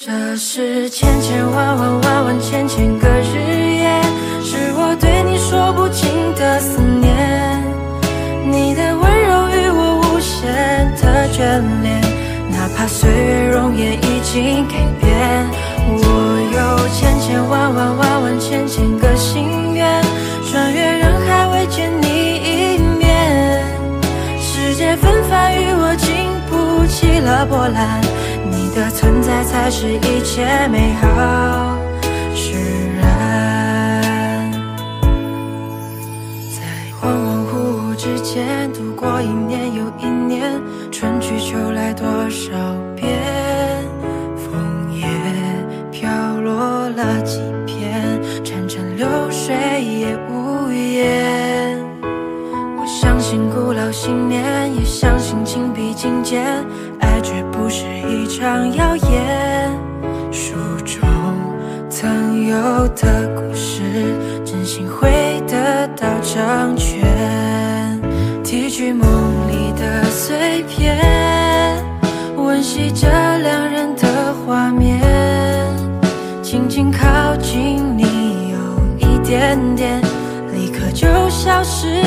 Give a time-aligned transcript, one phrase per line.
[0.00, 3.34] 这是千千万万万万千千个日
[3.74, 4.00] 夜，
[4.44, 7.60] 是我对你说不尽的思念。
[8.48, 11.42] 你的温柔与我无限的眷
[11.82, 12.00] 恋，
[12.48, 15.50] 哪怕岁月容颜已经改变。
[15.88, 20.00] 我有千千万万万万千千个心愿，
[20.48, 23.66] 穿越人海未见你一面。
[24.38, 26.14] 世界纷繁与我经
[26.48, 28.00] 不起了波澜。
[29.70, 31.76] 是一切美好
[32.34, 32.54] 释
[32.96, 34.50] 然，
[36.50, 36.58] 在
[36.98, 40.58] 恍恍惚惚之间度过一年又一年，
[40.90, 42.50] 春去秋来多少
[42.96, 43.20] 遍，
[44.36, 45.06] 枫叶
[45.92, 49.54] 飘落了几片，潺潺流水
[49.84, 51.78] 也无言。
[52.78, 56.64] 我相信古老信念，也相信情比金坚。
[58.40, 59.70] 爱绝不是一场谣言，
[60.30, 61.00] 书中
[61.90, 62.56] 曾有
[62.88, 63.82] 的故事，
[64.44, 68.00] 真心会得到成全。
[68.44, 69.08] 提取梦
[69.50, 70.96] 里的碎片，
[72.36, 75.00] 温习着两人的画面，
[76.42, 78.58] 轻轻靠近你，有
[79.08, 80.00] 一点点，
[80.52, 82.02] 立刻就消失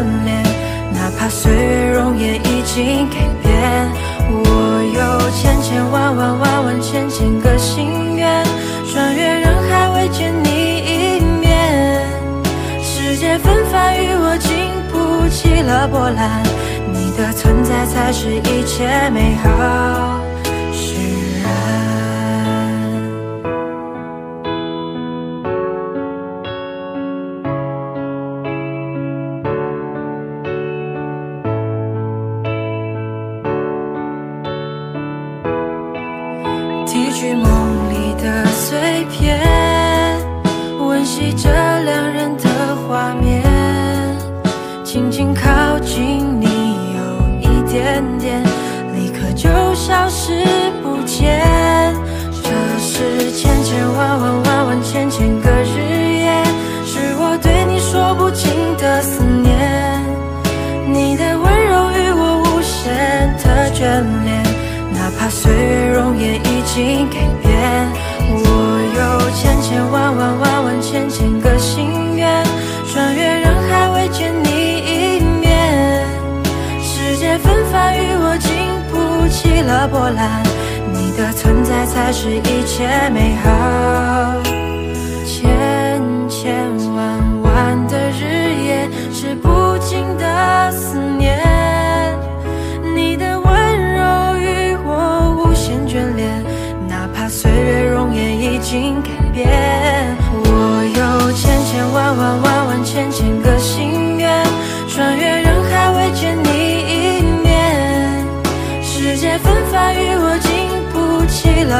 [0.00, 0.42] 的眷恋，
[0.92, 3.88] 哪怕岁月容颜已经改变。
[4.32, 8.44] 我有千千万万万万千千个心愿，
[8.90, 12.06] 穿越人海未见你一面。
[12.82, 14.50] 世界纷繁与我经
[14.90, 16.42] 不起了波澜。
[16.92, 19.99] 你的存在才是一切美好
[39.10, 39.38] 片，
[40.78, 41.50] 温习着
[41.82, 42.48] 两人的
[42.86, 43.42] 画面，
[44.84, 46.46] 轻轻靠近你，
[46.96, 47.00] 有
[47.40, 48.42] 一点点，
[48.94, 50.44] 立刻就消失
[50.82, 51.42] 不见。
[52.42, 55.78] 这是千千万万万万千千个日
[56.18, 56.44] 夜，
[56.86, 60.00] 是我对你说不尽的思念。
[60.92, 63.80] 你的温柔与我无限的眷
[64.24, 64.42] 恋，
[64.92, 67.99] 哪怕岁月容颜已经改变。
[79.42, 80.42] 起了波澜，
[80.92, 84.36] 你的存在才是一切美好。
[85.24, 91.40] 千千万万的日夜，是不尽的思念。
[92.94, 96.44] 你的温柔与我无限眷恋，
[96.86, 99.48] 哪怕岁月容颜已经改变。
[100.44, 103.39] 我有千千万万万万千千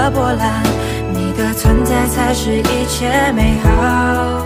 [0.00, 0.62] 的波澜，
[1.12, 4.39] 你的存在才是一切美好。